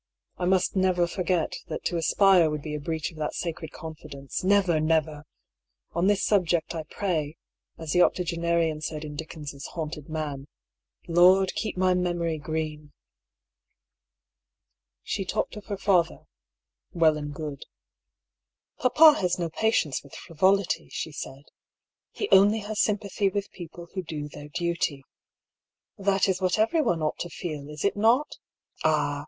[0.37, 4.43] I must never forget that to aspire would be a breach of that sacred confidence—
[4.57, 5.25] never, never!
[5.91, 7.37] On this subject I pray>
[7.77, 10.47] as the octogenarian said in Dickens' Haunted Man^"
[11.07, 12.93] Lord, keep my memory green!"
[15.03, 16.25] She talked of her father—
[17.01, 17.67] well and good.
[18.79, 21.43] "Papa has no patience with frivolity," she said."
[22.13, 25.03] He only has sympathy with people who do their duty.
[25.99, 26.15] EXTRACT PROM DIARY OF HUGH PAULL.
[26.17, 28.37] 35 That is what every one ought to feel, is it not?
[28.83, 29.19] Ah